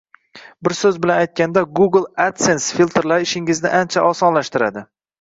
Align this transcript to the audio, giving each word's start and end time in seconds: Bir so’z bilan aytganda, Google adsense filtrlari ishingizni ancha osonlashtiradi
Bir 0.67 0.73
so’z 0.77 0.97
bilan 1.03 1.21
aytganda, 1.25 1.63
Google 1.81 2.03
adsense 2.27 2.81
filtrlari 2.81 3.31
ishingizni 3.31 3.75
ancha 3.85 4.11
osonlashtiradi 4.15 4.89